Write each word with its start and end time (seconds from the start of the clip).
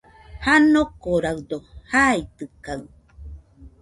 Janokoraɨdo 0.45 1.57
jaitɨkaɨ. 1.91 2.83